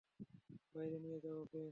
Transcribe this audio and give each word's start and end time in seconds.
বাইরে 0.75 0.97
নিয়ে 1.03 1.19
যাও 1.23 1.37
ওকে। 1.43 1.63